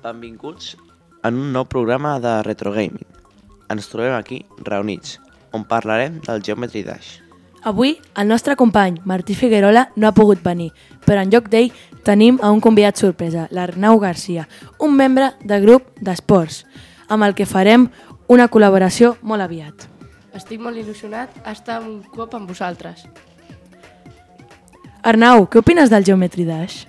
[0.00, 0.76] Benvinguts
[1.22, 3.04] en un nou programa de Retro Gaming.
[3.68, 5.18] Ens trobem aquí reunits,
[5.52, 7.18] on parlarem del Geometry Dash.
[7.62, 10.70] Avui, el nostre company, Martí Figuerola, no ha pogut venir,
[11.04, 11.74] però en lloc d'ell
[12.06, 14.46] tenim a un convidat sorpresa, l'Arnau Garcia,
[14.80, 16.62] un membre del grup d'esports,
[17.08, 17.90] amb el que farem
[18.32, 19.84] una col·laboració molt aviat.
[20.32, 23.04] Estic molt il·lusionat a estar un cop amb vosaltres.
[25.04, 26.86] Arnau, què opines del Geometry Dash?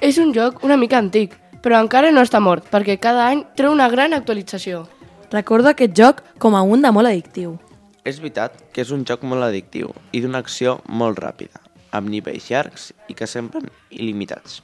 [0.00, 3.72] És un joc una mica antic, però encara no està mort, perquè cada any treu
[3.72, 4.86] una gran actualització.
[5.32, 7.58] Recordo aquest joc com a un de molt addictiu.
[8.04, 11.60] És veritat que és un joc molt addictiu i d'una acció molt ràpida,
[11.92, 14.62] amb nivells llargs i que semblen il·limitats.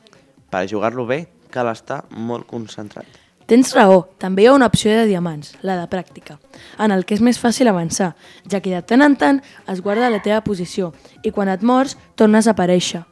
[0.49, 3.07] Per jugar-lo bé cal estar molt concentrat.
[3.45, 6.39] Tens raó, també hi ha una opció de diamants, la de pràctica,
[6.81, 8.15] en el que és més fàcil avançar,
[8.49, 11.99] ja que de tant en tant es guarda la teva posició i quan et mors
[12.17, 13.03] tornes a aparèixer.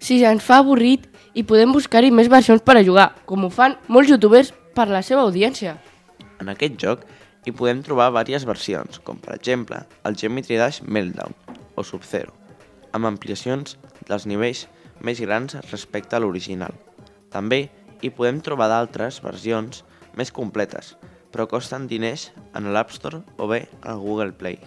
[0.00, 3.76] Si ens fa avorrit i podem buscar-hi més versions per a jugar, com ho fan
[3.88, 5.76] molts youtubers per la seva audiència.
[6.40, 7.04] En aquest joc
[7.46, 11.36] hi podem trobar diverses versions, com per exemple el Geometry Dash Meltdown
[11.76, 12.34] o Sub-Zero,
[12.92, 13.76] amb ampliacions
[14.08, 14.66] dels nivells
[15.00, 16.74] més grans respecte a l'original.
[17.32, 17.68] També
[18.02, 19.84] hi podem trobar d'altres versions
[20.18, 20.96] més completes,
[21.30, 24.58] però costen diners en l'App Store o bé al Google Play.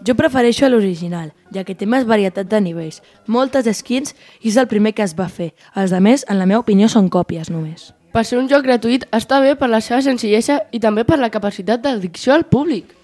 [0.00, 4.68] Jo prefereixo l'original, ja que té més varietat de nivells, moltes skins i és el
[4.68, 5.50] primer que es va fer.
[5.76, 7.90] Els de més, en la meva opinió, són còpies només.
[8.10, 11.28] Per ser un joc gratuït està bé per la seva senzillesa i també per la
[11.30, 12.94] capacitat d'addicció al públic.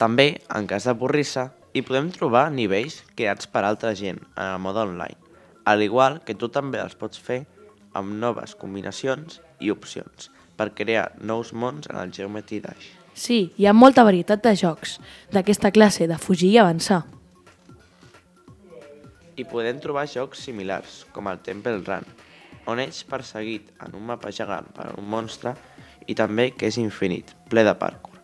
[0.00, 4.80] També, en cas d'avorrir-se, hi podem trobar nivells creats per altra gent en el mode
[4.88, 5.20] online,
[5.68, 7.42] al igual que tu també els pots fer
[7.92, 13.01] amb noves combinacions i opcions per crear nous mons en el Geometry Dash.
[13.14, 14.98] Sí, hi ha molta varietat de jocs
[15.32, 17.02] d'aquesta classe, de fugir i avançar.
[19.36, 22.08] Hi podem trobar jocs similars, com el Temple Run,
[22.68, 25.54] on ets perseguit en un mapa gegant per un monstre
[26.06, 28.18] i també que és infinit, ple de parkour.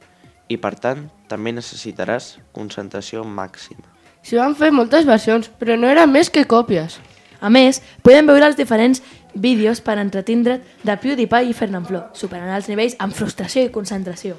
[0.48, 3.84] I per tant, també necessitaràs concentració màxima.
[4.24, 6.98] S'hi van fer moltes versions, però no eren més que còpies.
[7.40, 9.02] A més, podem veure els diferents
[9.34, 14.36] vídeos per entretindre't de PewDiePie i Fernanfloo, superant els nivells amb frustració i concentració.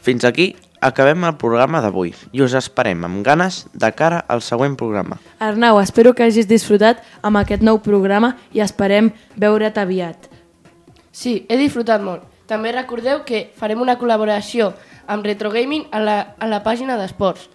[0.00, 4.76] Fins aquí acabem el programa d'avui i us esperem amb ganes de cara al següent
[4.80, 5.20] programa.
[5.38, 10.30] Arnau, espero que hagis disfrutat amb aquest nou programa i esperem veure't aviat.
[11.12, 12.24] Sí, he disfrutat molt.
[12.48, 14.72] També recordeu que farem una col·laboració
[15.06, 17.50] amb Retro Gaming a la, a la pàgina d'esports.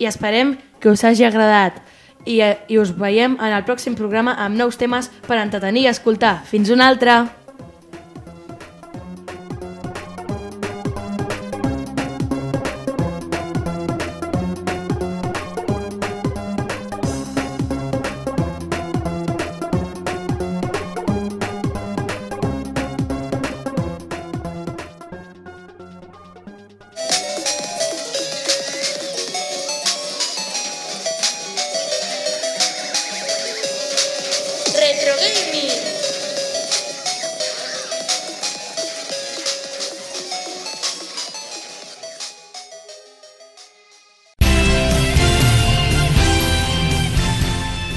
[0.00, 1.82] I esperem que us hagi agradat
[2.24, 5.92] i, eh, i us veiem en el pròxim programa amb nous temes per entretenir i
[5.92, 6.38] escoltar.
[6.46, 7.39] Fins una altra!